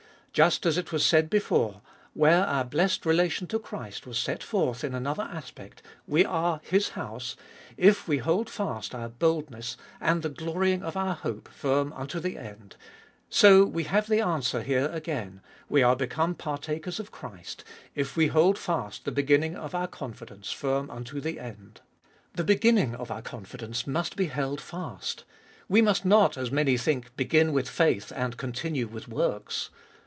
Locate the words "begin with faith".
27.17-28.13